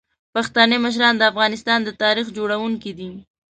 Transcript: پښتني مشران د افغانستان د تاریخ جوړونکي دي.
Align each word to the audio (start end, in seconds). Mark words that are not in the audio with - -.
پښتني 0.33 0.77
مشران 0.85 1.13
د 1.17 1.23
افغانستان 1.31 1.79
د 1.83 1.89
تاریخ 2.03 2.25
جوړونکي 2.37 2.91
دي. 2.97 3.09